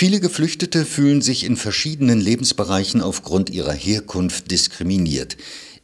[0.00, 5.36] Viele Geflüchtete fühlen sich in verschiedenen Lebensbereichen aufgrund ihrer Herkunft diskriminiert.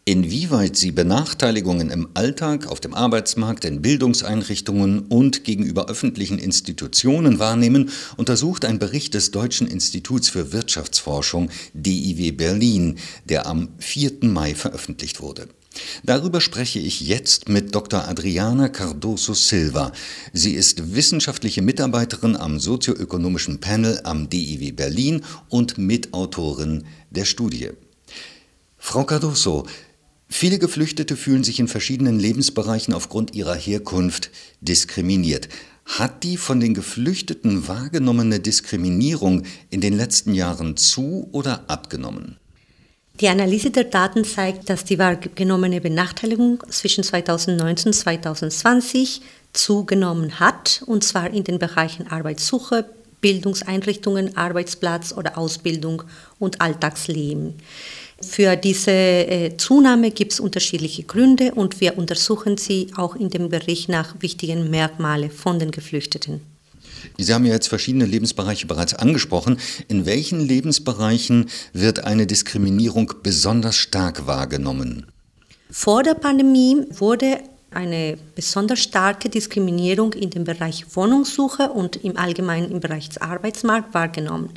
[0.07, 7.91] Inwieweit sie Benachteiligungen im Alltag, auf dem Arbeitsmarkt, in Bildungseinrichtungen und gegenüber öffentlichen Institutionen wahrnehmen,
[8.17, 12.97] untersucht ein Bericht des Deutschen Instituts für Wirtschaftsforschung DIW Berlin,
[13.27, 14.13] der am 4.
[14.23, 15.47] Mai veröffentlicht wurde.
[16.05, 18.09] Darüber spreche ich jetzt mit Dr.
[18.09, 19.93] Adriana Cardoso Silva.
[20.33, 27.71] Sie ist wissenschaftliche Mitarbeiterin am sozioökonomischen Panel am DIW Berlin und Mitautorin der Studie.
[28.79, 29.67] Frau Cardoso,
[30.29, 34.31] viele Geflüchtete fühlen sich in verschiedenen Lebensbereichen aufgrund ihrer Herkunft
[34.61, 35.49] diskriminiert.
[35.85, 42.39] Hat die von den Geflüchteten wahrgenommene Diskriminierung in den letzten Jahren zu oder abgenommen?
[43.21, 49.23] Die Analyse der Daten zeigt, dass die wahrgenommene Benachteiligung zwischen 2019 und 2020
[49.55, 52.85] zugenommen hat, und zwar in den Bereichen Arbeitssuche,
[53.23, 56.03] Bildungseinrichtungen, Arbeitsplatz oder Ausbildung
[56.39, 57.55] und Alltagsleben.
[58.21, 63.49] Für diese äh, Zunahme gibt es unterschiedliche Gründe und wir untersuchen sie auch in dem
[63.49, 66.56] Bericht nach wichtigen Merkmalen von den Geflüchteten.
[67.19, 69.59] Sie haben ja jetzt verschiedene Lebensbereiche bereits angesprochen.
[69.89, 75.07] In welchen Lebensbereichen wird eine Diskriminierung besonders stark wahrgenommen?
[75.71, 82.71] Vor der Pandemie wurde eine besonders starke Diskriminierung in dem Bereich Wohnungssuche und im Allgemeinen
[82.71, 84.51] im Bereich des Arbeitsmarkts wahrgenommen.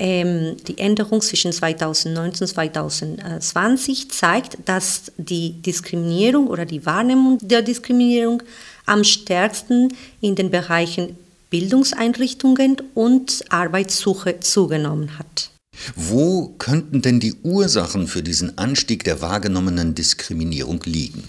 [0.00, 7.62] Ähm, die Änderung zwischen 2019 und 2020 zeigt, dass die Diskriminierung oder die Wahrnehmung der
[7.62, 8.42] Diskriminierung
[8.86, 9.88] am stärksten
[10.20, 11.16] in den Bereichen
[11.50, 15.50] Bildungseinrichtungen und Arbeitssuche zugenommen hat.
[15.94, 21.22] Wo könnten denn die Ursachen für diesen Anstieg der wahrgenommenen Diskriminierung liegen?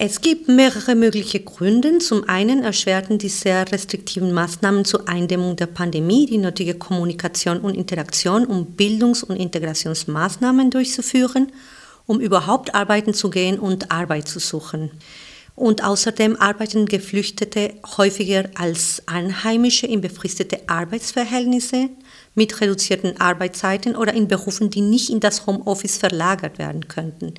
[0.00, 1.98] Es gibt mehrere mögliche Gründe.
[1.98, 7.74] Zum einen erschwerten die sehr restriktiven Maßnahmen zur Eindämmung der Pandemie die nötige Kommunikation und
[7.74, 11.50] Interaktion, um Bildungs- und Integrationsmaßnahmen durchzuführen,
[12.06, 14.92] um überhaupt arbeiten zu gehen und Arbeit zu suchen.
[15.58, 21.88] Und außerdem arbeiten Geflüchtete häufiger als Einheimische in befristete Arbeitsverhältnisse
[22.36, 27.34] mit reduzierten Arbeitszeiten oder in Berufen, die nicht in das Homeoffice verlagert werden könnten.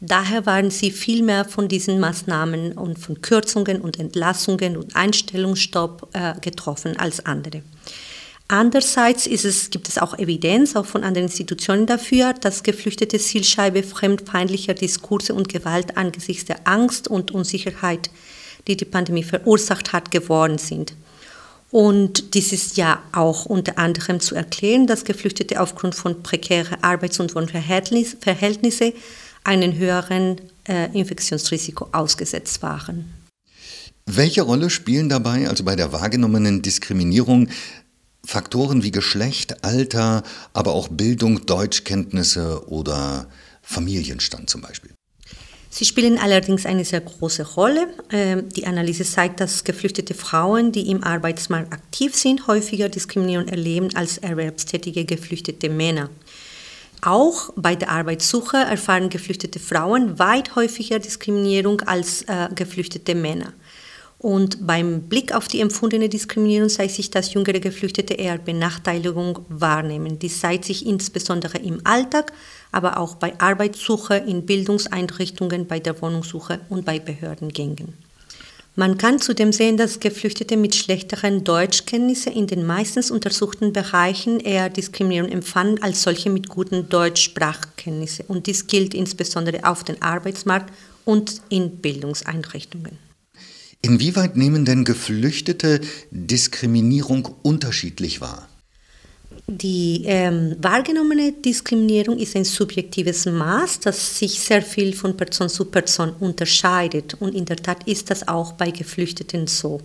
[0.00, 6.08] Daher waren sie viel mehr von diesen Maßnahmen und von Kürzungen und Entlassungen und Einstellungsstopp
[6.14, 7.60] äh, getroffen als andere.
[8.52, 14.74] Andererseits es, gibt es auch Evidenz, auch von anderen Institutionen dafür, dass Geflüchtete Zielscheibe fremdfeindlicher
[14.74, 18.10] Diskurse und Gewalt angesichts der Angst und Unsicherheit,
[18.66, 20.94] die die Pandemie verursacht hat, geworden sind.
[21.70, 27.20] Und dies ist ja auch unter anderem zu erklären, dass Geflüchtete aufgrund von prekären Arbeits-
[27.20, 28.94] und Wohnverhältnissen
[29.44, 33.14] einen höheren äh, Infektionsrisiko ausgesetzt waren.
[34.06, 37.48] Welche Rolle spielen dabei, also bei der wahrgenommenen Diskriminierung,
[38.24, 40.22] Faktoren wie Geschlecht, Alter,
[40.52, 43.26] aber auch Bildung, Deutschkenntnisse oder
[43.62, 44.92] Familienstand zum Beispiel.
[45.72, 47.86] Sie spielen allerdings eine sehr große Rolle.
[48.10, 53.94] Ähm, die Analyse zeigt, dass geflüchtete Frauen, die im Arbeitsmarkt aktiv sind, häufiger Diskriminierung erleben
[53.94, 56.10] als erwerbstätige geflüchtete Männer.
[57.02, 63.52] Auch bei der Arbeitssuche erfahren geflüchtete Frauen weit häufiger Diskriminierung als äh, geflüchtete Männer.
[64.20, 70.18] Und beim Blick auf die empfundene Diskriminierung zeigt sich, dass jüngere Geflüchtete eher Benachteiligung wahrnehmen.
[70.18, 72.30] Dies zeigt sich insbesondere im Alltag,
[72.70, 77.94] aber auch bei Arbeitssuche, in Bildungseinrichtungen, bei der Wohnungssuche und bei Behördengängen.
[78.76, 84.68] Man kann zudem sehen, dass Geflüchtete mit schlechteren Deutschkenntnissen in den meistens untersuchten Bereichen eher
[84.68, 88.26] Diskriminierung empfanden als solche mit guten Deutschsprachkenntnissen.
[88.28, 90.70] Und dies gilt insbesondere auf dem Arbeitsmarkt
[91.06, 93.09] und in Bildungseinrichtungen.
[93.82, 95.80] Inwieweit nehmen denn Geflüchtete
[96.10, 98.48] Diskriminierung unterschiedlich wahr?
[99.46, 105.64] Die ähm, wahrgenommene Diskriminierung ist ein subjektives Maß, das sich sehr viel von Person zu
[105.64, 107.14] Person unterscheidet.
[107.20, 109.80] Und in der Tat ist das auch bei Geflüchteten so.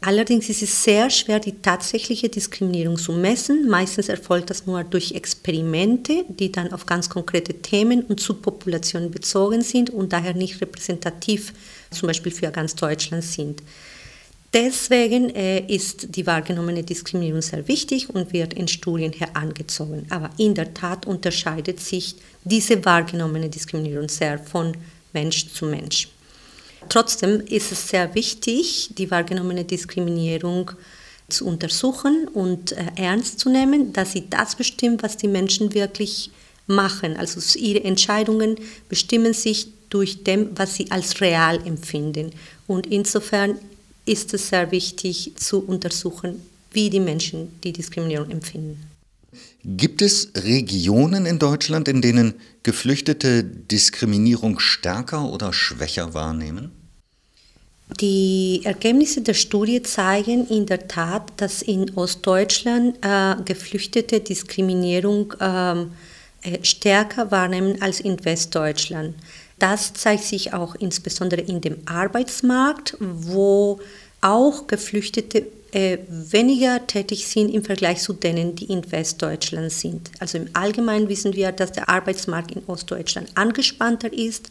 [0.00, 3.68] Allerdings ist es sehr schwer, die tatsächliche Diskriminierung zu messen.
[3.68, 9.62] Meistens erfolgt das nur durch Experimente, die dann auf ganz konkrete Themen und Subpopulationen bezogen
[9.62, 11.52] sind und daher nicht repräsentativ
[11.90, 13.62] zum Beispiel für ganz Deutschland sind.
[14.52, 20.06] Deswegen äh, ist die wahrgenommene Diskriminierung sehr wichtig und wird in Studien herangezogen.
[20.08, 24.76] Aber in der Tat unterscheidet sich diese wahrgenommene Diskriminierung sehr von
[25.12, 26.08] Mensch zu Mensch.
[26.88, 30.70] Trotzdem ist es sehr wichtig, die wahrgenommene Diskriminierung
[31.28, 36.30] zu untersuchen und äh, ernst zu nehmen, dass sie das bestimmt, was die Menschen wirklich
[36.66, 37.16] machen.
[37.16, 38.56] Also ihre Entscheidungen
[38.88, 42.32] bestimmen sich durch dem, was sie als real empfinden.
[42.66, 43.58] Und insofern
[44.04, 46.42] ist es sehr wichtig zu untersuchen,
[46.72, 48.82] wie die Menschen die Diskriminierung empfinden.
[49.64, 56.70] Gibt es Regionen in Deutschland, in denen Geflüchtete Diskriminierung stärker oder schwächer wahrnehmen?
[58.00, 65.78] Die Ergebnisse der Studie zeigen in der Tat, dass in Ostdeutschland äh, Geflüchtete Diskriminierung ähm,
[65.78, 66.15] äh,
[66.62, 69.14] stärker wahrnehmen als in Westdeutschland.
[69.58, 73.80] Das zeigt sich auch insbesondere in dem Arbeitsmarkt, wo
[74.20, 80.10] auch Geflüchtete äh, weniger tätig sind im Vergleich zu denen, die in Westdeutschland sind.
[80.20, 84.48] Also im Allgemeinen wissen wir, dass der Arbeitsmarkt in Ostdeutschland angespannter ist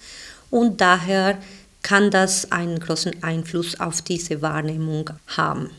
[0.49, 1.37] und daher
[1.81, 5.69] kann das einen großen Einfluss auf diese Wahrnehmung haben.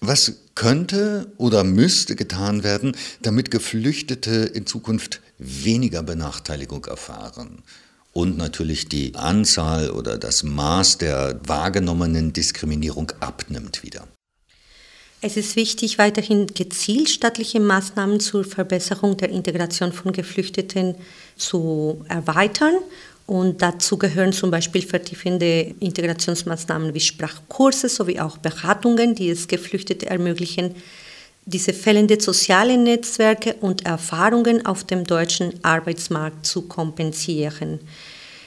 [0.00, 7.62] Was könnte oder müsste getan werden, damit Geflüchtete in Zukunft weniger Benachteiligung erfahren?
[8.12, 14.08] Und natürlich die Anzahl oder das Maß der wahrgenommenen Diskriminierung abnimmt wieder.
[15.20, 20.94] Es ist wichtig, weiterhin gezielt staatliche Maßnahmen zur Verbesserung der Integration von Geflüchteten
[21.36, 22.74] zu erweitern
[23.26, 30.06] und dazu gehören zum Beispiel vertiefende Integrationsmaßnahmen wie Sprachkurse sowie auch Beratungen, die es Geflüchtete
[30.06, 30.76] ermöglichen,
[31.46, 37.78] diese fehlende soziale Netzwerke und Erfahrungen auf dem deutschen Arbeitsmarkt zu kompensieren.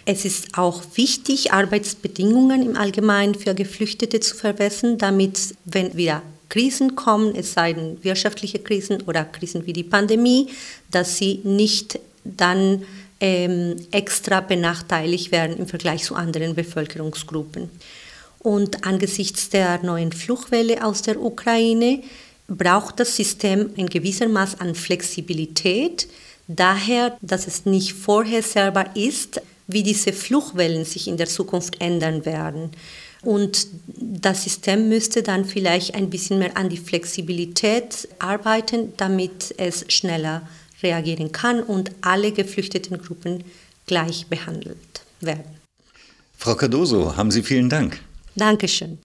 [0.06, 6.96] Es ist auch wichtig, Arbeitsbedingungen im Allgemeinen für Geflüchtete zu verbessern, damit, wenn wieder Krisen
[6.96, 10.48] kommen, es seien wirtschaftliche Krisen oder Krisen wie die Pandemie,
[10.92, 12.84] dass sie nicht dann
[13.22, 17.70] ähm, extra benachteiligt werden im Vergleich zu anderen Bevölkerungsgruppen.
[18.40, 22.02] Und angesichts der neuen Fluchtwelle aus der Ukraine
[22.50, 26.08] braucht das System ein gewisser Maß an Flexibilität,
[26.48, 32.72] daher, dass es nicht vorhersehbar ist, wie diese Fluchtwellen sich in der Zukunft ändern werden.
[33.22, 39.86] Und das System müsste dann vielleicht ein bisschen mehr an die Flexibilität arbeiten, damit es
[39.90, 40.48] schneller
[40.82, 43.44] reagieren kann und alle geflüchteten Gruppen
[43.86, 44.78] gleich behandelt
[45.20, 45.60] werden.
[46.38, 48.00] Frau Cardoso, haben Sie vielen Dank.
[48.36, 49.00] Dankeschön.